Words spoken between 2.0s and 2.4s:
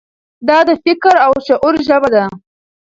ده.